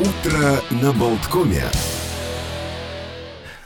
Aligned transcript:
Утро 0.00 0.62
на 0.70 0.92
Болткоме. 0.94 1.62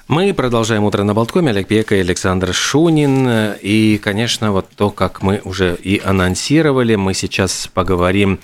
Мы 0.08 0.34
продолжаем 0.34 0.82
«Утро 0.82 1.04
на 1.04 1.14
Болткоме». 1.14 1.50
Олег 1.50 1.68
Пека 1.68 1.94
и 1.94 2.00
Александр 2.00 2.52
Шунин. 2.52 3.52
И, 3.62 4.00
конечно, 4.02 4.50
вот 4.50 4.68
то, 4.76 4.90
как 4.90 5.22
мы 5.22 5.40
уже 5.44 5.76
и 5.80 6.02
анонсировали, 6.04 6.96
мы 6.96 7.14
сейчас 7.14 7.70
поговорим 7.72 8.40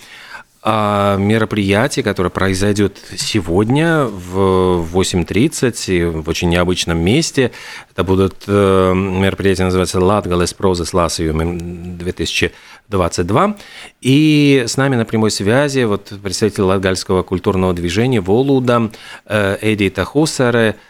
о 0.62 1.16
мероприятии, 1.16 2.02
которое 2.02 2.28
произойдет 2.30 2.98
сегодня 3.16 4.04
в 4.04 4.86
8.30 4.92 6.22
в 6.22 6.28
очень 6.28 6.50
необычном 6.50 6.98
месте. 6.98 7.53
Это 7.90 8.04
будут 8.04 8.44
э, 8.46 8.92
мероприятие, 8.94 9.64
называется 9.64 10.00
«Латгалес 10.00 10.53
проза 10.53 10.85
с 10.85 10.92
Ласиюми 10.92 11.96
2022». 11.99 13.56
И 14.03 14.64
с 14.67 14.76
нами 14.76 14.96
на 14.96 15.04
прямой 15.06 15.31
связи 15.31 15.85
вот 15.85 16.12
представитель 16.23 16.64
латгальского 16.64 17.22
культурного 17.22 17.72
движения 17.72 18.20
«Волуда» 18.20 18.90
э, 19.27 19.56
Эдита 19.62 20.04
Хусаре– 20.04 20.77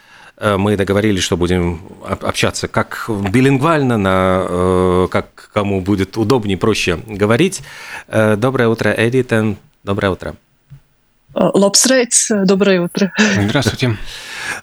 мы 0.57 0.75
договорились, 0.75 1.23
что 1.23 1.37
будем 1.37 1.81
общаться 2.03 2.67
как 2.67 3.09
билингвально, 3.29 3.97
на, 3.97 4.45
э, 4.47 5.07
как 5.11 5.51
кому 5.53 5.81
будет 5.81 6.17
удобнее, 6.17 6.57
проще 6.57 6.99
говорить. 7.05 7.61
Э, 8.07 8.35
доброе 8.35 8.67
утро, 8.67 8.93
Эдитен. 8.97 9.57
Доброе 9.83 10.09
утро. 10.09 10.35
Лобсрейц, 11.33 12.29
доброе 12.45 12.81
утро. 12.81 13.13
Здравствуйте. 13.39 13.97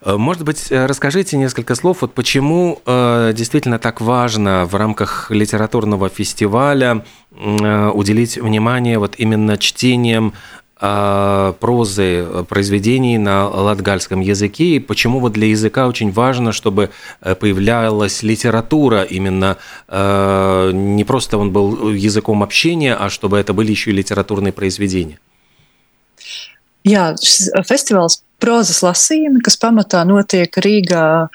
Может 0.05 0.43
быть, 0.43 0.67
расскажите 0.71 1.39
несколько 1.39 1.75
слов, 1.75 2.03
вот 2.03 2.13
почему 2.13 2.83
действительно 2.85 3.79
так 3.79 4.03
важно 4.03 4.67
в 4.67 4.75
рамках 4.75 5.31
литературного 5.31 6.11
фестиваля 6.11 7.05
уделить 7.31 8.37
внимание 8.37 8.99
вот 8.99 9.15
именно 9.17 9.57
чтением 9.57 10.35
прозы, 10.81 12.27
э, 12.27 12.45
произведений 12.49 13.19
на 13.19 13.49
латгальском 13.49 14.21
языке, 14.21 14.77
и 14.77 14.79
почему 14.79 15.21
вот 15.21 15.33
для 15.33 15.49
языка 15.49 15.89
очень 15.89 16.13
важно, 16.13 16.53
чтобы 16.53 16.91
э, 17.21 17.35
появлялась 17.35 18.23
литература 18.23 19.03
именно, 19.03 19.57
э, 19.89 20.71
не 20.73 21.05
просто 21.05 21.39
он 21.39 21.51
был 21.51 21.91
языком 21.93 22.43
общения, 22.43 22.95
а 22.95 23.11
чтобы 23.11 23.39
это 23.39 23.53
были 23.53 23.71
еще 23.71 23.91
и 23.91 23.95
литературные 23.95 24.53
произведения. 24.53 25.19
Jā, 26.87 27.13
šis 27.21 27.51
festivāls 27.69 28.23
prozas 28.41 28.79
lasījumi, 28.87 29.43
kas 29.45 29.59
pamatā 29.61 30.05
notiek 30.09 30.55
Rīgā 30.63 31.29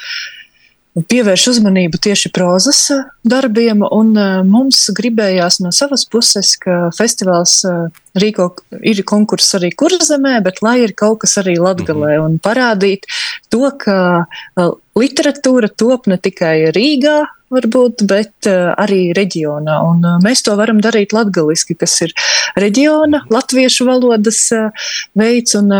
pievērš 0.93 1.47
uzmanību 1.53 1.97
tieši 2.01 2.29
prozas 2.33 2.79
eh, 2.93 3.03
darbiem, 3.25 3.81
un 3.87 4.13
eh, 4.19 4.33
mums 4.45 4.85
gribējās 4.95 5.59
no 5.63 5.73
savas 5.73 6.05
puses, 6.09 6.53
ka 6.61 6.91
festivāls 6.93 7.59
eh, 7.65 8.01
rīko 8.21 8.51
ir 8.85 9.01
konkurss 9.09 9.57
arī 9.57 9.71
kurzemē, 9.77 10.37
bet 10.45 10.61
lai 10.65 10.79
ir 10.83 10.93
kaut 10.97 11.23
kas 11.23 11.39
arī 11.41 11.57
latgalē 11.61 12.17
mhm. 12.17 12.25
un 12.27 12.39
parādīt 12.43 13.09
to, 13.53 13.65
ka 13.79 14.25
literatūra 14.97 15.71
top 15.73 16.05
ne 16.11 16.19
tikai 16.21 16.73
Rīgā, 16.75 17.17
varbūt, 17.53 18.03
bet 18.09 18.49
uh, 18.49 18.73
arī 18.79 19.13
reģionā. 19.15 19.77
Un, 19.87 20.01
uh, 20.05 20.17
mēs 20.23 20.43
to 20.45 20.55
varam 20.59 20.81
darīt 20.83 21.15
latgaliski, 21.15 21.77
kas 21.79 21.95
ir 22.05 22.13
reģiona, 22.59 23.23
latviešu 23.33 23.87
valodas 23.87 24.41
uh, 24.55 24.89
veids, 25.19 25.55
un 25.59 25.71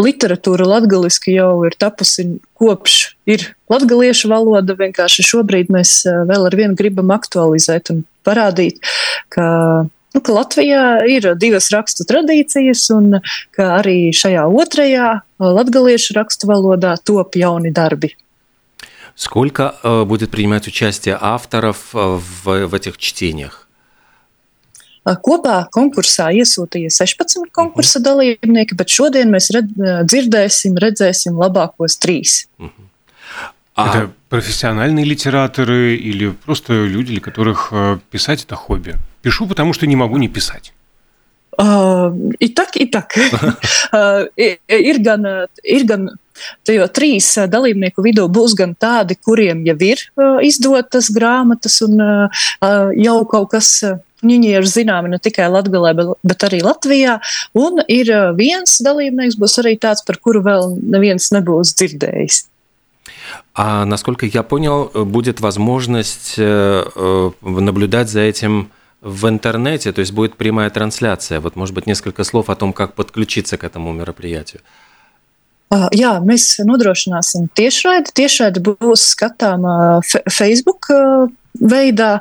literatūra 0.00 0.68
latgaliski 0.68 1.36
jau 1.36 1.64
ir 1.68 1.76
tapusi 1.80 2.28
kopš 2.56 2.98
ir 3.28 3.48
latgaliešu 3.72 4.30
valoda. 4.32 4.76
Vienkārši 4.78 5.26
šobrīd 5.26 5.72
mēs 5.74 5.98
vēl 6.06 6.48
ar 6.48 6.56
vienu 6.56 6.78
gribam 6.78 7.12
aktualizēt 7.16 7.92
un 7.94 8.04
parādīt, 8.26 8.80
ka 9.32 9.46
nu, 10.16 10.22
ka 10.24 10.32
Latvijā 10.32 10.84
ir 11.12 11.28
divas 11.40 11.68
rakstu 11.74 12.06
tradīcijas, 12.08 12.86
un 12.96 13.18
ka 13.56 13.74
arī 13.80 14.12
šajā 14.16 14.46
otrajā 14.48 15.10
latviešu 15.42 16.16
rakstu 16.16 16.48
valodā 16.50 16.96
top 17.04 17.36
jauni 17.36 17.74
darbi. 17.74 18.14
Сколько 19.16 19.74
э, 19.82 20.04
будет 20.04 20.30
принимать 20.30 20.68
участие 20.68 21.16
авторов 21.18 21.94
э, 21.94 21.98
в, 21.98 22.66
в 22.66 22.74
этих 22.74 22.98
чтениях? 22.98 23.66
Kopā 25.06 25.68
konkursā 25.70 26.32
iesūtīja 26.34 26.90
16 26.90 27.46
konkursa 27.54 28.00
dalībnieki, 28.02 28.74
bet 28.74 28.90
šodien 28.90 29.30
mēs 29.30 29.52
red, 29.54 29.68
dzirdēsim, 29.70 30.74
redzēsim 30.82 31.38
labākos 31.38 31.94
trīs. 32.02 32.48
А... 33.76 33.88
Это 33.88 34.10
профессиональные 34.28 35.04
литераторы 35.04 35.94
или 35.94 36.30
просто 36.30 36.72
люди, 36.84 37.12
для 37.12 37.20
которых 37.20 37.68
э, 37.72 37.98
писать 38.10 38.42
это 38.42 38.56
хобби? 38.56 38.96
Пишу, 39.22 39.46
потому 39.46 39.72
что 39.72 39.86
не 39.86 39.96
могу 39.96 40.16
не 40.18 40.28
писать. 40.28 40.72
Uh, 41.58 42.12
ir 42.38 42.54
tak, 42.54 42.76
ir 42.76 42.90
tak. 42.92 43.16
uh, 43.16 44.28
ir, 44.36 44.98
gan, 44.98 45.24
ir 45.64 45.86
gan 45.86 46.10
Jo 46.68 46.88
trīs 46.92 47.28
eh, 47.38 47.46
dalībnieku 47.50 48.04
vidū 48.04 48.26
būs 48.32 48.56
gan 48.58 48.74
tādi, 48.78 49.16
kuriem 49.16 49.64
jau 49.66 49.76
ir 49.86 50.02
uh, 50.16 50.38
izdotas 50.44 51.10
grāmatas 51.14 51.80
un 51.86 52.02
uh, 52.02 52.44
jau 52.96 53.22
kaut 53.30 53.54
kas. 53.56 53.78
Uh, 53.86 54.02
Viņi 54.26 54.54
ir 54.56 54.64
zināmi 54.64 55.10
ne 55.12 55.18
tikai 55.22 55.44
Latvijā, 55.52 55.92
bet 56.24 56.44
arī 56.46 56.62
Latvijā. 56.64 57.18
Un 57.54 57.82
ir 57.84 58.08
viens 58.34 58.78
dalībnieks, 58.82 59.36
būs 59.38 59.58
arī 59.60 59.74
tāds, 59.78 60.00
par 60.08 60.16
kuru 60.18 60.40
vēl 60.42 60.72
neviens 60.80 61.28
nebūs 61.36 61.74
dzirdējis. 61.76 62.46
А 63.54 63.84
насколько 63.84 64.24
я 64.24 64.42
понял, 64.42 64.90
будет 65.04 65.40
возможность 65.40 66.38
наблюдать 66.38 68.08
за 68.08 68.20
этим 68.20 68.70
в 69.00 69.28
интернете, 69.28 69.92
то 69.92 70.00
есть 70.00 70.12
будет 70.12 70.36
прямая 70.36 70.70
трансляция. 70.70 71.40
Вот, 71.40 71.56
может 71.56 71.74
быть, 71.74 71.86
несколько 71.86 72.24
слов 72.24 72.50
о 72.50 72.56
том, 72.56 72.72
как 72.72 72.94
подключиться 72.94 73.56
к 73.56 73.64
этому 73.64 73.92
мероприятию. 73.92 74.62
Uh, 75.66 75.88
jā, 75.90 76.12
mēs 76.22 76.60
nodrošināsim 76.62 77.48
tiešraidi. 77.58 78.12
Tiešraidi 78.14 78.62
būs 78.62 79.08
skatāma 79.16 79.98
Facebook 80.30 80.86
uh, 80.94 81.26
veidā, 81.58 82.20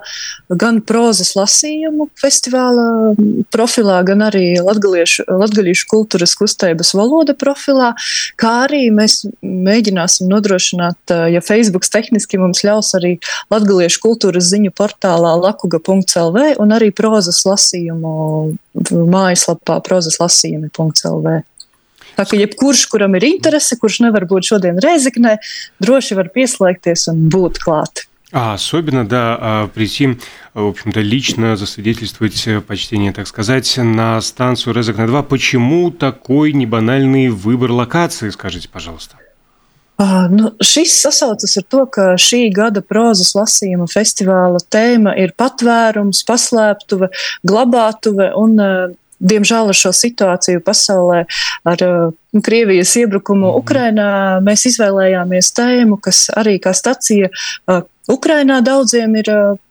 gan 0.50 0.80
prozas 0.82 1.34
lasījumu 1.38 2.08
festivāla 2.18 3.14
profilā, 3.54 4.00
gan 4.08 4.26
arī 4.26 4.56
latgaliešu 4.64 5.88
kultūras 5.92 6.34
kustības 6.40 6.94
valoda 6.98 7.36
profilā, 7.38 7.92
kā 8.40 8.54
arī 8.66 8.88
mēs 8.96 9.22
mēģināsim 9.44 10.30
nodrošināt, 10.32 10.98
uh, 11.14 11.28
ja 11.30 11.46
Facebook 11.46 11.86
tehniski 11.86 12.42
mums 12.42 12.66
ļaus 12.66 12.96
arī 12.98 13.18
latgaliešu 13.54 14.02
kultūras 14.08 14.50
ziņu 14.56 14.74
portālā 14.74 15.36
lakuga.lv 15.44 16.56
un 16.58 16.74
arī 16.74 16.90
prozas 16.96 17.44
lasījumu 17.46 18.16
mājaslapā 19.14 19.84
prozas 19.86 20.18
lasījumi.lv. 20.18 21.44
Tā 22.19 22.27
kā 22.29 22.37
jebkurš, 22.37 22.85
kuram 22.93 23.15
ir 23.17 23.27
interese, 23.31 23.79
kurš 23.81 24.03
nevar 24.05 24.27
būt 24.29 24.51
šodien 24.51 24.81
Reizeknē, 24.83 25.39
droši 25.81 26.19
var 26.19 26.31
pieslēgties 26.35 27.09
un 27.13 27.29
būt 27.33 27.61
klāt. 27.63 28.07
А 28.33 28.55
особенно, 28.55 29.09
да, 29.09 29.37
а, 29.41 29.67
прийти, 29.67 30.17
в 30.55 30.69
общем-то, 30.69 31.01
лично 31.01 31.57
засвидетельствовать 31.57 32.65
почтение, 32.65 33.13
так 33.13 33.27
сказать, 33.27 33.75
на 33.77 34.21
станцию 34.21 34.75
Резекна-2. 34.75 35.25
Почему 35.25 35.91
такой 35.91 36.53
небанальный 36.53 37.29
выбор 37.29 37.73
локации, 37.73 38.31
скажите, 38.31 38.69
пожалуйста? 38.69 39.17
Uh, 40.01 40.31
nu, 40.33 40.55
šis 40.65 40.95
sasaucas 40.97 41.59
ar 41.61 41.65
to, 41.69 41.83
ka 41.93 42.05
šī 42.17 42.47
gada 42.57 42.81
prozas 42.81 43.35
lasījuma 43.37 43.85
festivāla 43.85 44.57
tēma 44.73 45.13
ir 45.21 45.35
patvērums, 45.37 46.23
paslēptuve, 46.25 47.11
glabātuve 47.45 48.31
un 48.33 48.55
uh, 48.65 48.95
diemžēl 49.26 49.72
ar 49.74 49.78
šo 49.78 49.92
situāciju 49.96 50.64
pasaulē, 50.66 51.26
ar 51.68 51.86
uh, 51.86 52.14
Krievijas 52.46 52.96
iebrukumu 53.00 53.48
mm. 53.48 53.60
Ukrainā, 53.62 54.08
mēs 54.46 54.66
izvēlējāmies 54.72 55.52
tēmu, 55.56 56.00
kas 56.04 56.26
arī 56.36 56.58
kā 56.64 56.76
stacija 56.76 57.32
uh, 57.32 57.86
Ukrainā 58.12 58.62
daudziem 58.66 59.16
ir 59.22 59.32
uh, 59.34 59.62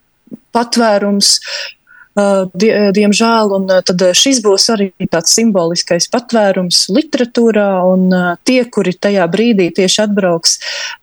patvērums, 2.15 2.93
diemžēl. 2.95 3.53
Un 3.57 3.67
tad 3.87 4.03
šis 4.15 4.41
būs 4.45 4.69
arī 4.75 4.91
tāds 5.11 5.35
simboliskais 5.35 6.07
patvērums 6.13 6.85
literatūrā, 6.95 7.69
un 7.91 8.07
tie, 8.47 8.61
kuri 8.71 8.95
tajā 8.95 9.27
brīdī 9.31 9.71
tieši 9.75 10.03
atbrauks 10.07 10.59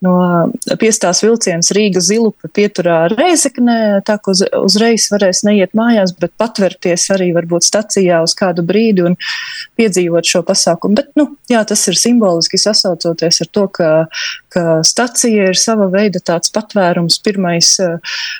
no 0.05 0.15
piestās 0.81 1.23
vilciens 1.25 1.71
Rīga 1.75 2.01
Zilupa 2.03 2.49
pieturā 2.53 3.01
Reizeknē, 3.11 4.01
tā 4.07 4.17
ka 4.21 4.33
uz, 4.33 4.43
uzreiz 4.61 5.09
varēs 5.11 5.43
neiet 5.47 5.75
mājās, 5.77 6.15
bet 6.17 6.33
patverties 6.39 7.09
arī 7.13 7.31
varbūt 7.35 7.67
stacijā 7.67 8.21
uz 8.23 8.35
kādu 8.37 8.65
brīdi 8.65 9.05
un 9.09 9.17
piedzīvot 9.79 10.27
šo 10.27 10.43
pasākumu. 10.47 10.99
Bet, 11.01 11.11
nu, 11.19 11.27
jā, 11.51 11.63
tas 11.67 11.83
ir 11.91 11.99
simboliski 11.99 12.59
sasaucoties 12.61 13.43
ar 13.43 13.51
to, 13.51 13.67
ka, 13.75 13.91
ka 14.52 14.82
stacija 14.82 15.48
ir 15.52 15.56
sava 15.56 15.86
veida 15.92 16.20
tāds 16.20 16.52
patvērums, 16.52 17.22
pirmais 17.24 17.72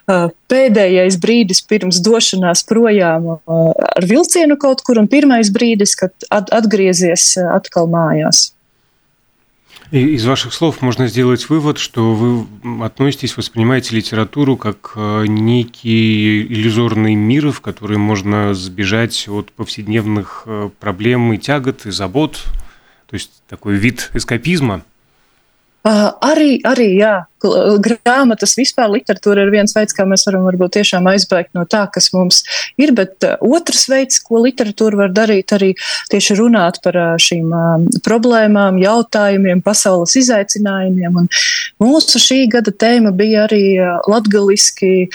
pēdējais 0.07 1.21
brīdis 1.23 1.63
pirms 1.65 2.03
došanās 2.05 2.57
dodas 2.57 2.65
projām 2.65 3.39
ar 3.47 4.05
vilcienu 4.05 4.57
kaut 4.57 4.83
kur, 4.83 4.99
un 4.99 5.09
pirmais 5.09 5.51
brīdis, 5.51 5.97
kad 5.97 6.13
atgriezies 6.31 7.37
atkal 7.39 7.87
mājās. 7.89 8.53
Из 9.93 10.27
ваших 10.27 10.53
слов 10.53 10.83
можно 10.83 11.07
сделать 11.07 11.49
вывод, 11.49 11.79
что 11.79 12.13
вы 12.15 12.45
относитесь, 12.85 13.37
воспринимаете 13.37 13.95
литературу 13.95 14.57
как 14.57 14.95
некий 14.97 16.43
иллюзорный 16.43 17.15
мир, 17.15 17.53
в 17.53 17.61
который 17.61 17.97
можно 17.97 18.53
сбежать 18.53 19.29
от 19.29 19.53
повседневных 19.53 20.49
проблем 20.81 21.33
и 21.33 21.39
тягот, 21.39 21.87
и 21.87 21.93
забот. 21.93 22.43
То 23.07 23.15
есть 23.15 23.31
такой 23.49 23.77
вид 23.77 24.11
эскапизма. 24.13 24.83
Uh, 25.82 26.12
arī, 26.22 26.60
arī, 26.62 26.92
jā, 27.00 27.14
grāmatas 27.82 28.52
vispār 28.54 28.92
literatūra 28.94 29.48
ir 29.48 29.50
viens 29.50 29.72
veids, 29.74 29.96
kā 29.98 30.04
mēs 30.06 30.28
varam 30.28 30.44
varbūt 30.46 30.76
tiešām 30.76 31.08
aizbēgt 31.10 31.56
no 31.58 31.64
tā, 31.66 31.88
kas 31.90 32.12
mums 32.14 32.44
ir, 32.78 32.92
bet 32.94 33.26
uh, 33.26 33.42
otrs 33.42 33.88
veids, 33.90 34.20
ko 34.22 34.44
literatūra 34.44 35.00
var 35.00 35.16
darīt, 35.16 35.50
arī 35.58 35.72
tieši 36.14 36.38
runāt 36.38 36.78
par 36.86 37.00
uh, 37.02 37.16
šīm 37.18 37.50
uh, 37.50 37.88
problēmām, 38.06 38.78
jautājumiem, 38.84 39.64
pasaules 39.66 40.14
izaicinājumiem. 40.22 41.18
Un 41.24 41.32
mūsu 41.82 42.22
šī 42.22 42.44
gada 42.54 42.70
tēma 42.70 43.10
bija 43.18 43.48
arī 43.48 43.64
latgaliski, 44.06 45.10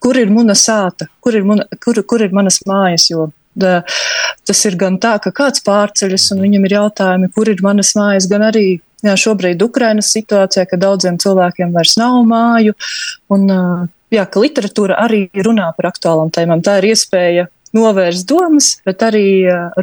kur 0.00 0.18
ir 0.22 0.30
mana 0.30 0.54
sāta, 0.54 1.10
kur 1.18 1.34
ir, 1.34 1.42
muna, 1.48 1.66
kur, 1.82 1.98
kur 2.06 2.22
ir 2.22 2.30
manas 2.36 2.62
mājas, 2.70 3.10
jo 3.10 3.32
Tas 4.46 4.60
ir 4.64 4.76
gan 4.78 4.96
tā, 5.02 5.16
ka 5.22 5.32
kāds 5.34 5.62
pārceļas 5.66 6.28
un 6.34 6.44
viņam 6.44 6.68
ir 6.68 6.76
jautājumi, 6.76 7.30
kur 7.34 7.50
ir 7.50 7.58
manas 7.66 7.90
mājas, 7.98 8.28
gan 8.30 8.46
arī 8.46 8.80
jā, 9.05 9.15
šobrīd 9.19 9.61
Ukrainas 9.65 10.11
situācijā, 10.15 10.65
ka 10.69 10.79
daudziem 10.81 11.19
cilvēkiem 11.21 11.73
vairs 11.75 11.97
nav 12.01 12.21
māju. 12.27 12.75
Un, 13.33 13.49
jā, 14.13 14.25
ka 14.25 14.43
literatūra 14.43 14.99
arī 15.05 15.27
runā 15.33 15.71
par 15.77 15.91
aktuālām 15.91 16.31
tēmām. 16.33 16.63
Tā 16.65 16.79
ir 16.81 16.91
iespēja 16.93 17.49
novērst 17.75 18.27
domas, 18.29 18.77
bet 18.85 19.03
arī 19.03 19.27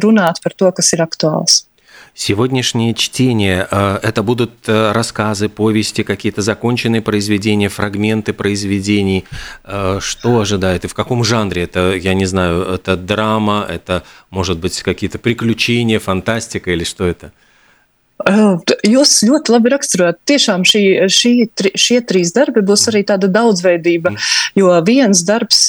runāt 0.01 0.41
par 0.43 0.57
to, 0.57 0.71
kas 0.71 0.93
ir 0.95 1.05
aktuāls. 1.05 1.67
Сегодняшнее 2.15 2.93
чтение – 2.93 3.71
это 3.71 4.21
будут 4.21 4.51
рассказы, 4.67 5.49
повести, 5.49 6.03
какие-то 6.03 6.43
законченные 6.43 7.01
произведения, 7.01 7.69
фрагменты 7.69 8.33
произведений. 8.33 9.25
Что 9.99 10.39
ожидает 10.39 10.85
и 10.85 10.87
в 10.87 10.93
каком 10.93 11.23
жанре? 11.23 11.63
Это, 11.63 11.95
я 11.95 12.13
не 12.13 12.25
знаю, 12.25 12.61
это 12.65 12.97
драма, 12.97 13.65
это, 13.67 14.03
может 14.29 14.59
быть, 14.59 14.79
какие-то 14.83 15.17
приключения, 15.17 15.97
фантастика 15.99 16.69
или 16.69 16.83
что 16.83 17.07
это? – 17.07 17.43
Jūs 18.18 19.12
ļoti 19.28 19.52
labi 19.54 19.70
raksturojat. 19.70 20.18
Tiešām 20.26 20.64
šī, 20.66 20.82
šī, 21.12 21.32
tri, 21.54 21.70
šie 21.78 22.00
trīs 22.02 22.32
darbi 22.34 22.64
būs 22.66 22.88
arī 22.90 23.04
tāda 23.06 23.30
daudzveidība. 23.30 24.10
Mm. 24.10 24.26
Jo 24.58 24.72
viens 24.86 25.22
darbs, 25.26 25.68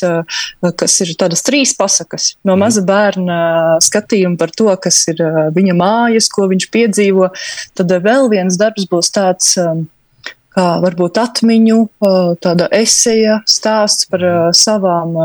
kas 0.82 0.98
ir 1.06 1.14
tādas 1.20 1.46
trīs 1.46 1.76
pasakas, 1.78 2.34
no 2.42 2.56
mm. 2.56 2.64
maza 2.66 2.84
bērna 2.88 3.38
skatījuma 3.86 4.40
par 4.42 4.54
to, 4.56 4.72
kas 4.82 5.04
ir 5.14 5.22
viņa 5.56 5.78
mājas, 5.78 6.32
ko 6.34 6.50
viņš 6.50 6.68
piedzīvo, 6.74 7.30
tad 7.78 7.94
vēl 8.02 8.32
viens 8.34 8.58
darbs 8.60 8.90
būs 8.90 9.14
tāds 9.14 9.56
kā 9.60 9.99
varbūt 10.84 11.20
atmiņu, 11.22 11.78
tāda 12.44 12.68
eseja 12.76 13.40
stāsts 13.50 14.08
par 14.10 14.24
savām 14.58 15.16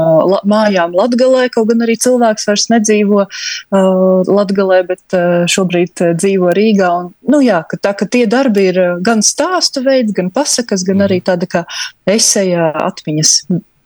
mājām 0.49 0.95
Latgalē, 0.97 1.47
kaut 1.55 1.71
gan 1.71 1.85
arī 1.87 1.97
cilvēks 2.01 2.49
vairs 2.51 2.67
nedzīvo 2.73 3.25
Latgalē, 4.31 4.83
bet 4.89 5.19
šobrīd 5.55 6.05
dzīvo 6.21 6.53
Rīgā. 6.57 6.91
Un, 7.05 7.11
nu 7.31 7.43
jā, 7.45 7.63
ka 7.71 7.81
tā, 7.81 7.95
ka 7.99 8.09
tie 8.11 8.27
darbi 8.31 8.69
ir 8.73 8.83
gan 9.05 9.25
stāstu 9.25 9.85
veids, 9.87 10.15
gan 10.17 10.31
pasakas, 10.35 10.87
gan 10.87 11.07
arī 11.09 11.21
tāda 11.25 11.51
kā 11.51 11.65
eseja 12.11 12.73
atmiņas 12.85 13.37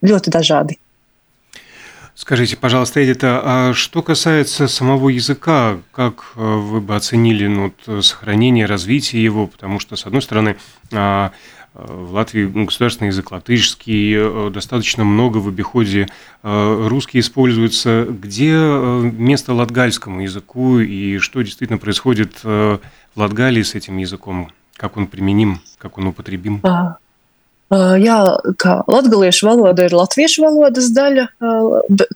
ļoti 0.05 0.35
dažādi. 0.35 0.79
Скажите, 2.19 2.57
пожалуйста, 2.57 3.01
Эдита, 3.01 3.41
а 3.41 3.73
что 3.73 4.01
касается 4.01 4.67
самого 4.67 5.07
языка, 5.07 5.79
как 5.93 6.35
вы 6.35 6.81
бы 6.81 6.93
оценили 6.93 7.47
ну, 7.47 7.73
сохранение, 8.01 8.65
развитие 8.65 9.23
его? 9.23 9.47
Потому 9.47 9.79
что, 9.79 9.95
с 9.95 10.05
одной 10.05 10.21
стороны, 10.21 10.57
а, 10.91 11.31
в 11.73 12.11
Латвии 12.11 12.43
ну, 12.53 12.65
государственный 12.65 13.07
язык 13.07 13.31
латышский, 13.31 14.15
э, 14.17 14.49
достаточно 14.53 15.05
много 15.05 15.37
в 15.37 15.47
обиходе 15.47 16.09
э, 16.43 16.87
русский 16.89 17.19
используется. 17.19 18.05
Где 18.09 18.51
э, 18.53 19.11
место 19.13 19.53
латгальскому 19.53 20.19
языку 20.19 20.79
и 20.79 21.19
что 21.19 21.41
действительно 21.41 21.79
происходит 21.79 22.43
в 22.43 22.81
Латгалии 23.15 23.63
с 23.63 23.75
этим 23.75 23.95
языком? 23.95 24.51
Как 24.75 24.97
он 24.97 25.07
применим, 25.07 25.61
как 25.77 25.97
он 25.97 26.07
употребим? 26.07 26.59
А, 26.63 26.97
Jā, 27.69 28.17
kā 28.57 28.79
latviešu 28.89 29.45
valoda 29.45 29.83
ir 29.85 29.93
latviešu 29.93 30.41
valodas 30.41 30.87
daļa, 30.89 31.27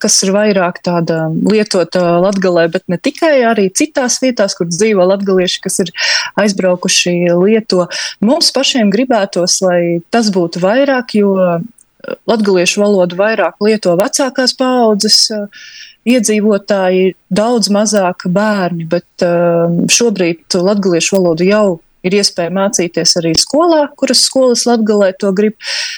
kas 0.02 0.16
ir 0.26 0.32
vairāk 0.34 0.80
tāda 0.82 1.28
lietota 1.30 2.18
latgalē, 2.24 2.66
bet 2.74 2.88
ne 2.90 2.98
tikai, 2.98 3.36
arī 3.46 3.68
citās 3.70 4.18
vietās, 4.24 4.58
kur 4.58 4.72
dzīvo 4.72 5.06
latgalieši, 5.12 5.62
kas 5.62 5.78
ir 5.86 5.94
aizbraukuši 6.42 7.16
lieto. 7.38 7.86
Mums 8.26 8.50
pašiem 8.56 8.90
gribētos, 8.94 9.60
lai 9.62 10.02
tas 10.10 10.34
būtu 10.34 10.64
vairāk, 10.64 11.14
jo 11.22 11.38
latgaliešu 12.26 12.82
valodu 12.82 13.22
vairāk 13.22 13.62
lieto 13.62 13.94
vecākās 14.00 14.58
paaudzes 14.58 15.30
iedzīvotāji, 16.10 17.14
daudz 17.30 17.70
mazāk 17.72 18.26
bērni, 18.26 18.90
bet 18.90 19.30
šobrīd 19.94 20.58
latgaliešu 20.58 21.20
valodu 21.20 21.46
jau 21.48 21.68
ir 22.04 22.18
iespēja 22.20 22.54
mācīties 22.54 23.18
arī 23.22 23.34
skolā, 23.40 23.86
kuras 24.00 24.24
skolas 24.28 24.66
latgalē 24.70 25.14
to 25.20 25.32
grib. 25.36 25.58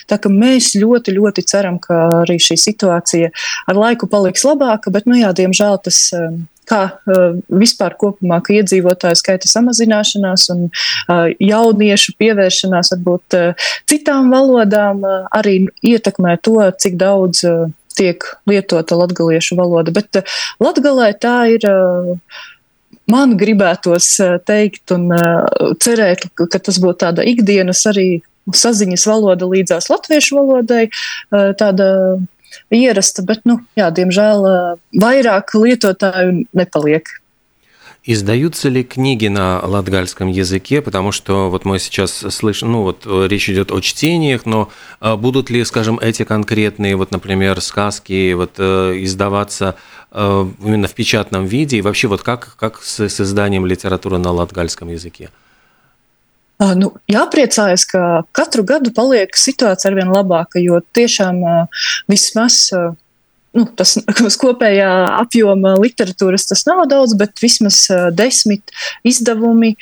Tā 0.09 0.19
ka 0.21 0.31
mēs 0.31 0.73
ļoti, 0.79 1.15
ļoti 1.17 1.45
ceram, 1.49 1.79
ka 1.81 2.23
arī 2.23 2.37
šī 2.41 2.57
situācija 2.61 3.31
ar 3.69 3.79
laiku 3.79 4.09
paliks 4.11 4.45
labāka, 4.47 4.93
bet, 4.93 5.09
nu 5.09 5.17
jā, 5.19 5.31
diemžēl 5.35 5.79
tas 5.85 6.01
um, 6.17 6.43
kā 6.69 6.81
uh, 6.89 7.37
vispār 7.61 7.95
kopumā, 7.99 8.39
ka 8.43 8.55
iedzīvotāju 8.57 9.19
skaita 9.19 9.49
samazināšanās 9.49 10.47
un 10.53 10.67
uh, 10.69 11.29
jauniešu 11.41 12.15
pievēršanās 12.21 12.93
varbūt 12.95 13.37
uh, 13.37 13.69
citām 13.89 14.31
valodām 14.33 15.03
uh, 15.05 15.29
arī 15.35 15.65
ietekmē 15.85 16.37
to, 16.45 16.57
cik 16.81 16.97
daudz 17.01 17.45
uh, 17.47 17.69
tiek 17.95 18.25
lietota 18.49 18.97
latgaliešu 18.99 19.57
valoda. 19.59 19.93
Bet 19.95 20.21
uh, 20.21 20.35
latgalē 20.63 21.13
tā 21.21 21.37
ir. 21.57 21.71
Man 23.11 23.35
gribētos 23.37 24.07
eh, 24.23 24.37
teikt 24.45 24.93
un 24.95 25.11
eh, 25.13 25.65
cerēt, 25.81 26.25
ka 26.35 26.59
tas 26.59 26.79
būtu 26.81 27.03
tāda 27.05 27.25
ikdienas 27.27 27.83
arī 27.91 28.23
saziņas 28.49 29.05
valoda 29.09 29.49
līdzās 29.49 29.89
latviešu 29.91 30.39
valodai, 30.39 30.87
eh, 30.89 31.51
tāda 31.59 31.89
ierasta, 32.73 33.25
bet, 33.27 33.43
nu, 33.45 33.59
jā, 33.77 33.91
diemžēl 33.93 34.45
vairāk 35.01 35.53
lietotāju 35.59 36.45
nepaliek. 36.55 37.09
Издаются 38.07 38.69
ли 38.69 38.83
книги 38.83 39.27
на 39.27 39.59
латгальском 39.65 40.27
языке? 40.27 40.81
Потому 40.81 41.11
что 41.11 41.49
вот 41.49 41.65
мы 41.65 41.79
сейчас 41.79 42.11
слышим, 42.11 42.71
ну 42.71 42.83
вот 42.83 43.07
речь 43.07 43.49
идет 43.49 43.71
о 43.71 43.81
чтениях, 43.81 44.45
но 44.45 44.69
будут 45.01 45.49
ли, 45.49 45.65
скажем, 45.65 45.97
эти 45.99 46.23
конкретные, 46.23 46.95
вот, 46.95 47.09
например, 47.09 47.59
сказки 47.61 48.33
вот, 48.33 48.59
издаваться 48.59 49.75
именно 50.11 50.87
в 50.87 50.93
печатном 50.93 51.45
виде? 51.45 51.77
И 51.77 51.81
вообще 51.81 52.07
вот 52.07 52.21
как, 52.21 52.55
как 52.59 52.83
с, 52.83 52.99
с 52.99 53.21
изданием 53.21 53.65
литературы 53.65 54.19
на 54.19 54.31
латгальском 54.31 54.89
языке? 54.89 55.29
Nu, 56.57 56.93
jāpriecājas, 57.11 57.83
ka 57.83 58.23
katru 58.31 58.63
gadu 58.63 58.93
paliek 58.95 59.35
situācija 59.35 59.89
arvien 59.91 60.07
labāka, 60.07 60.61
jo 60.63 60.79
tiešām 60.95 61.41
vismaz 62.07 62.71
nu, 63.55 63.65
tas 63.79 63.95
uz 64.27 64.37
kopējā 64.41 64.91
apjoma 65.21 65.75
literatūras 65.79 66.47
tas 66.51 66.65
nav 66.69 66.85
daudz, 66.91 67.15
bet 67.19 67.39
vismaz 67.43 67.85
desmit 68.15 68.73
izdevumi, 69.07 69.75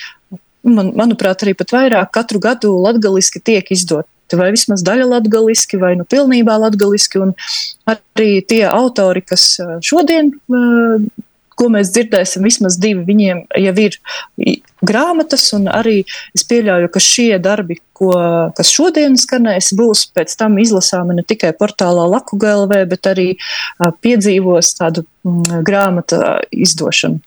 man, 0.67 0.93
manuprāt, 0.97 1.45
arī 1.45 1.55
pat 1.59 1.75
vairāk 1.75 2.13
katru 2.15 2.41
gadu 2.43 2.75
latgaliski 2.85 3.43
tiek 3.43 3.73
izdot. 3.75 4.07
Vai 4.33 4.47
vismaz 4.49 4.81
daļa 4.81 5.05
latviešu, 5.11 5.77
vai 5.77 5.91
nu 5.99 6.07
pilnībā 6.09 6.55
latviešu. 6.57 7.27
Arī 7.91 8.31
tie 8.49 8.63
autori, 8.65 9.21
kas 9.21 9.59
šodien 9.85 10.31
ko 11.58 11.68
mēs 11.74 11.90
dzirdēsim, 11.94 12.46
vismaz 12.46 12.78
divi 12.80 13.02
viņiem 13.08 13.42
jau 13.58 13.74
ir 13.82 13.96
grāmatas, 14.86 15.48
un 15.56 15.66
arī 15.72 16.04
es 16.36 16.44
pieļauju, 16.46 16.90
ka 16.94 17.02
šie 17.02 17.32
darbi, 17.42 17.80
ko, 17.98 18.12
kas 18.54 18.70
šodien 18.70 19.18
skanēs, 19.18 19.72
būs 19.78 20.06
pēc 20.14 20.36
tam 20.38 20.60
izlasāmi 20.62 21.18
ne 21.18 21.24
tikai 21.26 21.50
portālā 21.58 22.06
Laku 22.06 22.38
GLV, 22.38 22.84
bet 22.92 23.10
arī 23.10 23.28
piedzīvos 24.04 24.76
tādu 24.78 25.06
grāmatu 25.24 26.22
izdošanu. 26.54 27.20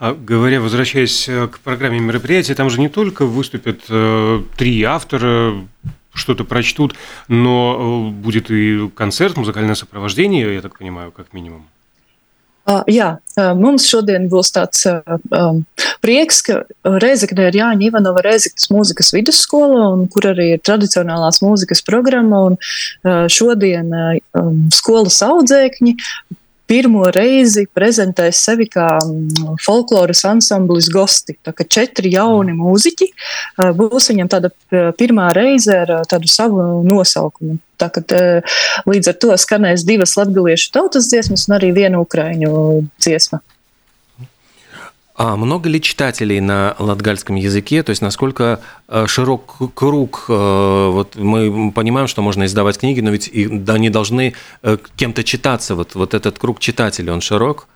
Говоря, 0.00 0.60
возвращаясь 0.60 1.24
к 1.24 1.58
программе 1.64 1.98
мероприятия, 1.98 2.54
там 2.54 2.70
же 2.70 2.78
не 2.78 2.88
только 2.88 3.24
выступят 3.24 3.80
э, 3.88 4.42
три 4.56 4.82
автора, 4.84 5.54
что-то 6.12 6.44
прочтут, 6.44 6.94
но 7.26 8.10
будет 8.12 8.50
и 8.50 8.88
концерт, 8.94 9.36
музыкальное 9.36 9.74
сопровождение, 9.74 10.54
я 10.54 10.60
так 10.60 10.78
понимаю, 10.78 11.10
как 11.10 11.32
минимум. 11.32 11.66
Uh, 12.63 12.79
jā, 12.87 13.09
uh, 13.35 13.49
mums 13.59 13.83
šodien 13.91 14.29
būs 14.31 14.53
tāds 14.55 14.85
uh, 14.87 15.17
um, 15.35 15.63
prieks, 16.03 16.39
ka 16.47 16.61
Reizekne 17.03 17.49
ir 17.49 17.57
Jāņa 17.59 17.89
Ivanova 17.89 18.23
Reizeknes 18.23 18.69
mūzikas 18.71 19.11
vidusskola, 19.11 19.89
un 19.97 20.05
kur 20.11 20.29
arī 20.29 20.53
ir 20.53 20.61
tradicionālās 20.63 21.41
mūzikas 21.43 21.83
programma, 21.83 22.39
un 22.47 22.55
uh, 22.55 23.25
šodien 23.27 23.91
uh, 23.91 24.15
um, 24.39 24.63
skolas 24.71 25.19
audzēkņi 25.27 25.97
pirmo 26.69 27.03
reizi 27.13 27.65
prezentēs 27.75 28.39
sevi 28.45 28.67
kā 28.71 28.87
mm, 29.03 29.57
folkloras 29.63 30.23
ansamblis 30.29 30.89
gosti. 30.93 31.35
Tā 31.43 31.53
kā 31.55 31.67
četri 31.67 32.13
jauni 32.13 32.55
mūziķi 32.57 33.09
būs 33.77 34.09
viņam 34.11 34.31
tāda 34.31 34.51
pirmā 34.99 35.31
reize 35.35 35.75
ar 35.83 35.95
tādu 36.09 36.31
savu 36.31 36.81
nosaukumu. 36.87 37.59
Tā 37.81 37.89
kā 37.91 38.03
līdz 38.87 39.11
ar 39.11 39.17
to 39.19 39.37
skanēs 39.39 39.85
divas 39.87 40.15
latgaliešu 40.19 40.71
tautas 40.75 41.09
dziesmas 41.11 41.47
un 41.49 41.57
arī 41.57 41.73
viena 41.75 42.01
ukraiņu 42.03 42.53
dziesma. 43.01 43.41
А 45.18 45.34
много 45.34 45.68
ли 45.68 45.80
читателей 45.80 46.38
на 46.38 46.76
латгальском 46.78 47.34
языке? 47.34 47.82
То 47.82 47.90
есть 47.90 48.02
насколько 48.02 48.60
э, 48.88 49.06
широк 49.08 49.56
круг? 49.74 50.26
Э, 50.28 50.90
вот 50.92 51.16
мы 51.16 51.72
понимаем, 51.72 52.06
что 52.06 52.22
можно 52.22 52.44
издавать 52.44 52.78
книги, 52.78 53.00
но 53.00 53.10
ведь 53.10 53.28
они 53.68 53.90
должны 53.90 54.34
э, 54.62 54.76
кем-то 54.94 55.24
читаться. 55.24 55.74
Вот, 55.74 55.96
вот 55.96 56.14
этот 56.14 56.38
круг 56.38 56.60
читателей, 56.60 57.10
он 57.10 57.20
широк? 57.20 57.66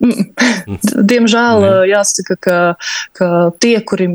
Diemžēl 0.00 1.62
mm. 1.62 1.84
jāsaka, 1.88 2.36
ka, 2.38 2.56
ka 3.14 3.50
tie, 3.58 3.78
kuri 3.80 4.06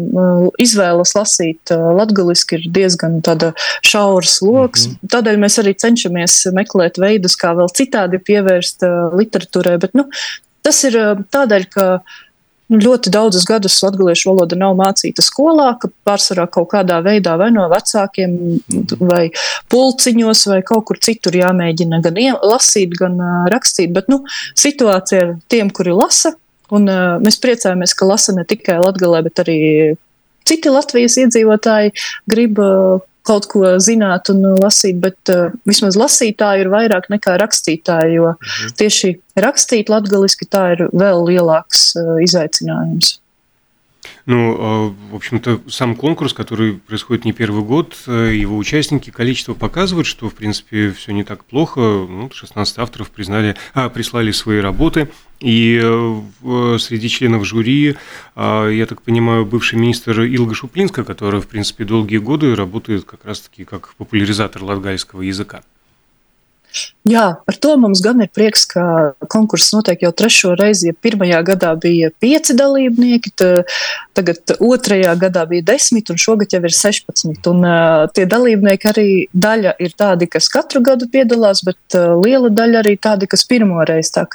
izvēlas 0.60 1.16
lasīt 1.18 1.72
latviešu, 1.72 2.60
ir 2.60 2.68
diezgan 2.76 3.20
šaurs 3.82 4.42
lokus. 4.42 4.88
Mm 4.88 4.92
-hmm. 4.92 5.10
Tādēļ 5.16 5.40
mēs 5.44 5.60
arī 5.60 5.74
cenšamies 5.76 6.46
meklēt 6.54 7.00
veidus, 7.00 7.36
kā 7.36 7.56
vēl 7.56 7.68
citādi 7.76 8.20
pievērst 8.20 8.84
literatūrai. 9.16 9.80
Bet, 9.80 9.96
nu, 9.96 10.08
tas 10.65 10.85
ir 10.89 11.01
tādēļ, 11.35 11.69
ka 11.73 11.89
Nu, 12.73 12.79
ļoti 12.81 13.11
daudzus 13.13 13.45
gadus 13.45 13.77
latviešu 13.85 14.31
valoda 14.31 14.57
nav 14.57 14.73
mācīta 14.79 15.21
skolā, 15.25 15.75
ka 15.81 15.91
pārsvarā 16.09 16.47
kaut 16.53 16.71
kādā 16.73 16.97
veidā 17.05 17.35
vai 17.37 17.51
no 17.53 17.67
vecākiem, 17.69 18.39
vai 19.05 19.27
pulciņos, 19.73 20.47
vai 20.49 20.63
kaut 20.65 20.87
kur 20.89 21.01
citur 21.05 21.37
jāmēģina 21.37 22.01
gan 22.07 22.21
lasīt, 22.41 22.97
gan 22.97 23.21
rakstīt. 23.53 23.93
Bet 23.93 24.09
nu, 24.09 24.23
situācija 24.57 25.27
ar 25.27 25.35
tiem, 25.53 25.69
kuri 25.77 25.93
lasa, 25.93 26.33
un 26.73 26.89
mēs 27.21 27.37
priecājamies, 27.45 27.93
ka 27.99 28.09
lasa 28.09 28.33
ne 28.39 28.47
tikai 28.49 28.81
Latvijā, 28.81 29.21
bet 29.29 29.45
arī 29.45 29.59
citi 30.49 30.73
Latvijas 30.73 31.19
iedzīvotāji 31.21 31.93
grib 32.33 32.65
kaut 33.25 33.49
ko 33.51 33.75
zināt 33.83 34.31
un 34.33 34.45
lasīt, 34.61 35.01
bet 35.03 35.33
uh, 35.33 35.51
vismaz 35.69 35.99
lasītāji 35.99 36.65
ir 36.65 36.73
vairāk 36.73 37.11
nekā 37.13 37.39
rakstītāji, 37.41 38.19
jo 38.19 38.35
mhm. 38.35 38.75
tieši 38.81 39.15
rakstīt 39.41 39.93
latgaliski 39.93 40.49
tā 40.51 40.71
ir 40.77 40.87
vēl 40.93 41.27
lielāks 41.33 41.91
uh, 42.01 42.17
izaicinājums. 42.25 43.19
Ну, 44.27 44.57
а, 44.59 44.95
в 45.13 45.15
общем-то, 45.15 45.61
сам 45.69 45.95
конкурс, 45.97 46.33
который 46.33 46.75
происходит 46.75 47.25
не 47.25 47.33
первый 47.33 47.63
год, 47.63 47.97
э, 48.07 48.35
его 48.35 48.57
участники, 48.57 49.11
количество 49.11 49.55
показывает, 49.55 50.07
что, 50.07 50.29
в 50.29 50.35
принципе, 50.35 50.93
все 50.93 51.13
не 51.13 51.25
так 51.25 51.45
плохо. 51.45 51.81
Ну, 51.81 52.31
16 52.33 52.79
авторов 52.79 53.11
признали, 53.11 53.57
а, 53.75 53.89
прислали 53.89 54.31
свои 54.31 54.61
работы. 54.61 55.09
И 55.41 55.79
э, 55.83 56.77
среди 56.79 57.09
членов 57.09 57.45
жюри, 57.45 57.97
а, 58.35 58.69
я 58.69 58.87
так 58.87 59.03
понимаю, 59.03 59.45
бывший 59.45 59.79
министр 59.79 60.23
Илга 60.23 60.55
Шуплинска, 60.55 61.05
которая, 61.05 61.41
в 61.41 61.49
принципе, 61.49 61.85
долгие 61.85 62.19
годы 62.19 62.55
работает 62.55 63.05
как 63.05 63.25
раз-таки 63.25 63.65
как 63.65 63.95
популяризатор 63.97 64.63
латгальского 64.63 65.23
языка. 65.23 65.63
Jā, 67.05 67.25
par 67.45 67.57
to 67.61 67.75
mums 67.81 68.01
gan 68.05 68.23
ir 68.25 68.31
prieks, 68.33 68.65
ka 68.71 68.83
konkurss 69.31 69.75
notiek 69.75 70.01
jau 70.07 70.11
trešo 70.17 70.55
reizi. 70.59 70.89
Ja 70.91 70.97
pirmajā 71.07 71.41
gadā 71.47 71.75
bija 71.81 72.11
pieci 72.23 72.57
dalībnieki, 72.57 73.35
tagad 74.17 74.55
otrajā 74.57 75.15
gadā 75.21 75.45
bija 75.51 75.67
desmit, 75.75 76.11
un 76.11 76.21
šogad 76.21 76.57
jau 76.57 76.63
ir 76.65 76.75
16. 76.75 77.51
Un, 77.53 77.65
uh, 77.69 78.05
tie 78.17 78.27
dalībnieki 78.31 78.91
arī 78.91 79.09
daļa 79.47 79.77
ir 79.85 79.97
tādi, 79.99 80.31
kas 80.33 80.49
katru 80.53 80.83
gadu 80.85 81.11
piedalās, 81.13 81.63
bet 81.67 81.99
uh, 81.99 82.15
liela 82.25 82.53
daļa 82.53 82.85
arī 82.85 82.97
tādi, 82.97 83.29
kas 83.31 83.45
pirmo 83.49 83.85
reizi. 83.85 84.15
Tā, 84.17 84.27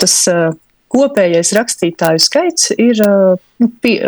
tas 0.00 0.16
uh, 0.32 0.54
kopējais 0.92 1.52
rakstītāju 1.56 2.22
skaits 2.22 2.70
ir 2.78 3.00
nu, 3.02 3.68
pie, 3.82 3.98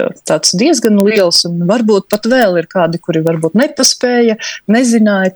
diezgan 0.63 1.01
liels, 1.05 1.43
un 1.49 1.65
varbūt 1.69 2.09
pat 2.13 2.29
vēl 2.31 2.61
ir 2.63 2.69
kādi, 2.71 3.01
kuri 3.03 3.25
varbūt 3.27 3.59
nepaspēja, 3.59 4.39
nezināja. 4.71 5.35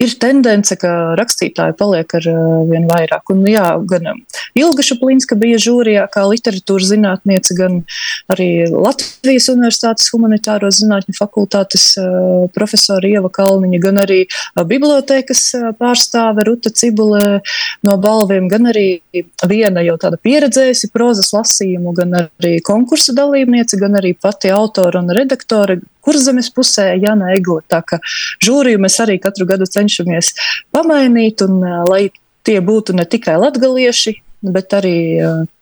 Ir 0.00 0.14
tendence, 0.16 0.72
ka 0.80 0.90
rakstītāji 1.18 1.74
paliek 1.76 2.14
ar 2.16 2.26
uh, 2.30 2.62
vien 2.70 2.86
vairāk. 2.88 3.32
Un, 3.34 3.42
jā, 3.44 3.66
gan 3.84 4.06
um, 4.14 4.22
Ilga 4.56 4.84
Šaplinska 4.86 5.36
bija 5.36 5.58
žūrijā 5.60 6.06
kā 6.14 6.22
literatūras 6.24 6.88
zinātniece, 6.94 7.52
gan 7.58 7.82
arī 8.32 8.48
Latvijas 8.72 9.50
Universitātes 9.52 10.08
humanitāro 10.14 10.70
zinātņu 10.72 11.16
fakultātes 11.18 11.84
uh, 12.00 12.46
profesora 12.56 13.10
Ieva 13.10 13.28
Kalniņa, 13.28 13.82
gan 13.84 14.00
arī 14.00 14.22
uh, 14.24 14.64
bibliotekas 14.64 15.44
pārstāve 15.76 16.48
Ruta 16.48 16.72
Cibulē 16.72 17.42
no 17.84 18.00
balviem, 18.00 18.48
gan 18.48 18.72
arī 18.72 19.02
viena 19.52 19.84
jau 19.84 19.98
tāda 20.00 20.16
pieredzējusi 20.16 20.94
prozas 20.96 21.34
lasījumu, 21.36 21.92
gan 22.00 22.22
arī 22.22 22.56
konkursu 22.64 23.12
dalībniece, 23.20 23.76
gan 23.76 24.00
arī 24.00 24.16
pati 24.16 24.48
autora 24.48 25.04
un 25.04 25.12
redaktore 25.12 25.82
Kurzemes 26.04 26.50
pusē 26.54 26.92
Jana 27.00 27.34
Egla. 27.36 27.60
Tā 27.70 27.82
kā 27.86 28.00
žūriju 28.44 28.80
mēs 28.82 28.98
arī 29.04 29.18
katru 29.22 29.46
gadu 29.48 29.68
cenšamies 29.68 30.34
pamainīt, 30.74 31.44
un 31.46 31.60
lai 31.88 32.08
tie 32.46 32.58
būtu 32.64 32.96
ne 32.96 33.06
tikai 33.08 33.36
latgalieši, 33.40 34.16
bet 34.54 34.72
arī 34.76 34.96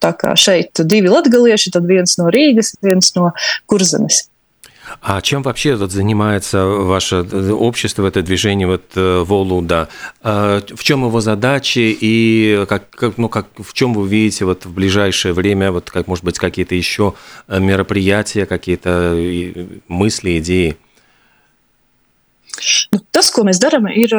tā 0.03 0.13
kā 0.19 0.35
šeit 0.39 0.85
divi 0.87 1.11
latgalieši, 1.11 1.75
tad 1.75 1.89
viens 1.91 2.19
no 2.21 2.31
Rīgas, 2.35 2.77
viens 2.85 3.15
no 3.19 3.33
Kurzemes. 3.71 4.27
А 5.01 5.21
чем 5.21 5.43
вообще 5.43 5.77
вот 5.77 5.93
занимается 5.93 6.67
ваше 6.67 7.23
общество, 7.53 8.07
это 8.07 8.23
движение 8.23 8.67
вот 8.67 8.85
э, 8.95 9.25
Волуда? 9.25 9.89
А 10.23 10.61
в 10.61 10.83
чем 10.83 11.05
его 11.05 11.21
задачи 11.21 11.97
и 12.01 12.65
как, 12.69 12.91
как, 12.91 13.19
ну, 13.19 13.29
как, 13.29 13.47
в 13.57 13.73
чем 13.73 13.95
вы 13.95 14.09
видите 14.09 14.45
вот 14.45 14.67
в 14.67 14.73
ближайшее 14.73 15.33
время, 15.35 15.73
вот 15.73 15.91
как, 15.91 16.07
может 16.07 16.25
быть, 16.25 16.39
какие-то 16.39 16.75
еще 16.75 17.15
э, 17.49 17.61
мероприятия, 17.61 18.47
какие-то 18.47 19.15
мысли, 19.89 20.39
идеи? 20.39 20.77
Tas, 23.15 23.31
ko 23.31 23.45
mēs 23.47 23.61
darām, 23.63 23.87
ir 23.87 24.15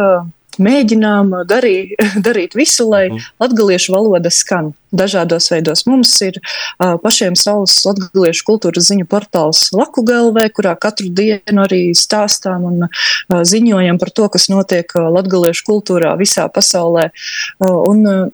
mēģinām 0.61 1.33
darī, 1.49 1.95
darīt 2.27 2.57
visu, 2.57 2.87
lai 2.89 3.07
mm. 3.09 3.31
latviešu 3.43 3.95
valoda 3.95 4.31
skan 4.33 4.73
dažādos 4.95 5.49
veidos. 5.53 5.85
Mums 5.89 6.11
ir 6.25 6.39
uh, 6.39 6.97
pašiem 7.01 7.37
savs 7.39 7.77
latviešu 7.85 8.45
kultūras 8.47 8.89
ziņu 8.89 9.05
portāls 9.09 9.67
Laku 9.75 10.03
galvē, 10.07 10.47
kurā 10.53 10.73
katru 10.81 11.11
dienu 11.13 11.65
arī 11.65 11.81
stāstām 11.97 12.65
un 12.71 12.87
uh, 12.87 13.43
ziņojam 13.45 14.01
par 14.01 14.13
to, 14.15 14.29
kas 14.33 14.49
notiek 14.51 14.89
uh, 14.97 15.09
latviešu 15.19 15.67
kultūrā 15.69 16.15
visā 16.19 16.49
pasaulē. 16.53 17.09
Uh, 17.59 17.77
un, 17.91 18.05
uh, 18.09 18.27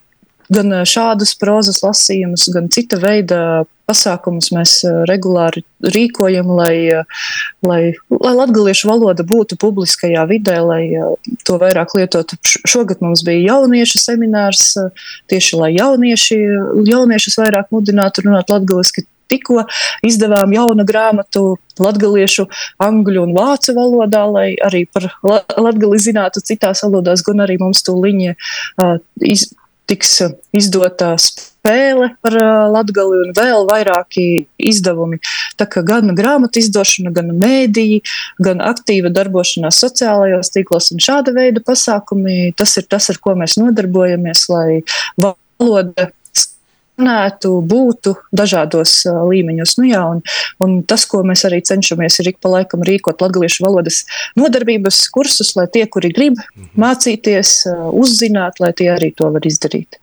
gan 0.53 0.81
šādus 0.87 1.35
prozas 1.39 1.81
lasījumus, 1.85 2.49
gan 2.53 2.69
cita 2.73 2.99
veida 3.01 3.39
pasākumus 3.85 4.49
mēs 4.55 4.73
regulāri 5.09 5.63
rīkojam, 5.93 6.49
lai, 6.57 7.05
lai, 7.65 7.81
lai 8.09 8.33
latviešu 8.39 8.89
valoda 8.89 9.25
būtu 9.27 9.57
publiskajā 9.61 10.25
vidē, 10.29 10.59
lai 10.65 10.83
to 11.45 11.59
vairāk 11.61 11.93
lietotu. 11.97 12.39
Šogad 12.65 13.03
mums 13.05 13.23
bija 13.25 13.55
jauniešu 13.55 14.01
seminārs, 14.01 14.71
tieši 15.31 15.59
lai 15.61 15.73
jaunieši, 15.77 16.39
jauniešus 16.89 17.37
vairāk 17.41 17.69
mudinātu 17.75 18.25
runāt 18.25 18.53
latviešu. 18.53 19.05
Tikko 19.25 19.63
izdevām 20.05 20.51
jaunu 20.53 20.83
grāmatu 20.85 21.55
latviešu, 21.81 22.45
angļu 22.85 23.23
un 23.25 23.31
vācu 23.33 23.73
valodā, 23.73 24.21
lai 24.29 24.47
arī 24.61 24.83
par 24.85 25.07
latgali 25.57 25.97
zinātu 26.01 26.43
citās 26.45 26.83
valodās, 26.85 27.25
gan 27.25 27.41
arī 27.47 27.57
mums 27.61 27.81
to 27.85 27.97
liņa 27.97 28.35
uh, 28.35 28.99
iz, 29.25 29.47
tiks 29.89 30.17
izdota 30.55 31.13
spēle 31.21 32.11
par 32.23 32.35
latgali 32.73 33.21
un 33.25 33.31
vēl 33.37 33.65
vairāki 33.69 34.45
izdevumi. 34.57 35.19
Tā 35.59 35.67
kā 35.69 35.83
gan 35.85 36.13
grāmatu 36.17 36.61
izdošana, 36.61 37.13
gan 37.15 37.31
mēdīji, 37.41 38.01
gan 38.45 38.61
aktīva 38.65 39.11
darbošanās 39.13 39.79
sociālajos 39.83 40.53
tīklos 40.53 40.91
un 40.93 41.01
šāda 41.03 41.33
veida 41.35 41.63
pasākumi, 41.65 42.53
tas 42.57 42.77
ir 42.81 42.87
tas, 42.89 43.09
ar 43.13 43.21
ko 43.21 43.35
mēs 43.39 43.57
nodarbojamies, 43.61 44.45
lai 44.51 44.83
valoda 45.17 46.11
skanētu, 46.95 47.61
būtu 47.61 48.15
dažādos 48.31 49.05
līmeņos. 49.05 49.77
Nu, 49.79 49.87
jā, 49.89 50.01
un, 50.07 50.21
un 50.59 50.83
tas, 50.83 51.05
ko 51.05 51.23
mēs 51.23 51.45
arī 51.45 51.61
cenšamies, 51.61 52.19
ir 52.19 52.31
ik 52.33 52.39
pa 52.41 52.49
laikam 52.49 52.83
rīkot 52.83 53.21
latviešu 53.21 53.65
valodas 53.65 54.05
nodarbības 54.35 55.09
kursus, 55.11 55.55
lai 55.55 55.67
tie, 55.67 55.85
kuri 55.87 56.11
grib 56.11 56.39
mhm. 56.39 56.71
mācīties, 56.79 57.67
uzzināt, 57.91 58.59
lai 58.59 58.73
tie 58.73 58.91
arī 58.95 59.13
to 59.15 59.29
var 59.31 59.45
izdarīt. 59.45 59.99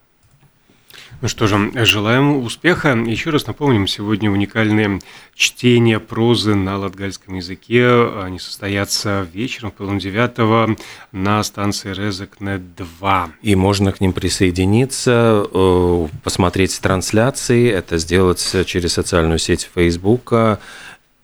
Ну 1.22 1.28
что 1.28 1.46
же, 1.46 1.70
желаем 1.84 2.42
успеха. 2.42 2.96
Еще 2.96 3.30
раз 3.30 3.46
напомним, 3.46 3.86
сегодня 3.86 4.28
уникальные 4.28 4.98
чтения 5.36 6.00
прозы 6.00 6.56
на 6.56 6.76
латгальском 6.76 7.36
языке. 7.36 7.86
Они 8.20 8.40
состоятся 8.40 9.24
вечером 9.32 9.70
в 9.70 9.74
половине 9.74 10.00
девятого 10.00 10.76
на 11.12 11.40
станции 11.44 11.92
Резекнет-2. 11.92 13.30
И 13.40 13.54
можно 13.54 13.92
к 13.92 14.00
ним 14.00 14.12
присоединиться, 14.12 15.46
э, 15.48 16.08
посмотреть 16.24 16.80
трансляции, 16.80 17.70
это 17.70 17.98
сделать 17.98 18.56
через 18.66 18.94
социальную 18.94 19.38
сеть 19.38 19.70
Фейсбука, 19.72 20.58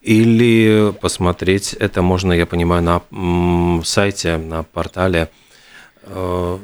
или 0.00 0.94
посмотреть 1.00 1.72
это 1.72 2.02
можно, 2.02 2.32
я 2.32 2.46
понимаю, 2.46 2.84
на 2.84 3.82
сайте, 3.84 4.36
на 4.36 4.62
портале 4.62 5.28
э, 6.04 6.58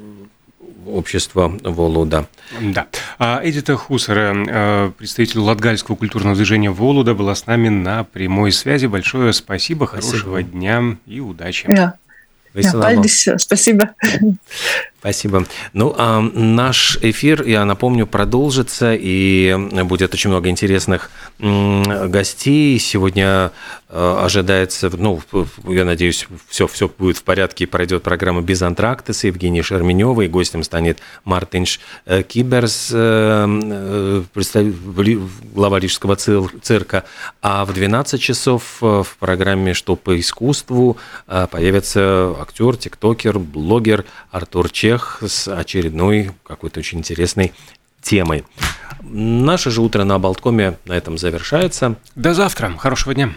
общества 0.86 1.56
Волуда. 1.62 2.26
Да. 2.60 2.86
А 3.18 3.40
Эдита 3.42 3.76
Хусера, 3.76 4.34
э, 4.34 4.92
представитель 4.96 5.40
Латгальского 5.40 5.96
культурного 5.96 6.36
движения 6.36 6.70
Волуда, 6.70 7.14
была 7.14 7.34
с 7.34 7.46
нами 7.46 7.68
на 7.68 8.04
прямой 8.04 8.52
связи. 8.52 8.86
Большое 8.86 9.32
спасибо, 9.32 9.86
хорошего 9.86 10.40
спасибо. 10.40 10.42
дня 10.42 10.96
и 11.06 11.20
удачи. 11.20 11.66
Да. 11.68 11.94
Paldies, 12.54 13.38
спасибо. 13.38 13.94
Спасибо. 15.04 15.44
Ну, 15.74 15.94
а 15.98 16.22
наш 16.22 16.96
эфир, 17.02 17.42
я 17.42 17.66
напомню, 17.66 18.06
продолжится, 18.06 18.94
и 18.98 19.54
будет 19.84 20.14
очень 20.14 20.30
много 20.30 20.48
интересных 20.48 21.10
гостей. 21.38 22.78
Сегодня 22.78 23.52
э, 23.90 24.16
ожидается, 24.24 24.90
ну, 24.96 25.20
я 25.68 25.84
надеюсь, 25.84 26.26
все, 26.48 26.66
все 26.66 26.88
будет 26.88 27.18
в 27.18 27.22
порядке, 27.22 27.64
и 27.64 27.66
пройдет 27.66 28.02
программа 28.02 28.40
«Без 28.40 28.62
антракта» 28.62 29.12
с 29.12 29.24
Евгенией 29.24 29.62
Шерменевой. 29.62 30.28
Гостем 30.28 30.62
станет 30.62 31.00
Мартинш 31.24 31.80
э, 32.06 32.22
Киберс, 32.22 32.90
э, 32.94 34.22
глава 35.54 35.80
Рижского 35.80 36.16
цирка. 36.16 37.04
А 37.42 37.66
в 37.66 37.74
12 37.74 38.22
часов 38.22 38.78
в 38.80 39.06
программе 39.18 39.74
«Что 39.74 39.96
по 39.96 40.18
искусству» 40.18 40.96
появится 41.26 42.34
актер, 42.40 42.76
тиктокер, 42.76 43.38
блогер 43.38 44.06
Артур 44.30 44.70
Чех, 44.70 44.93
всех 44.94 45.22
с 45.26 45.48
очередной 45.48 46.30
какой-то 46.44 46.80
очень 46.80 46.98
интересной 46.98 47.52
темой. 48.00 48.44
Наше 49.02 49.70
же 49.70 49.80
утро 49.80 50.04
на 50.04 50.18
Болткоме 50.18 50.78
на 50.84 50.92
этом 50.92 51.18
завершается. 51.18 51.96
До 52.14 52.34
завтра. 52.34 52.74
Хорошего 52.78 53.14
дня. 53.14 53.34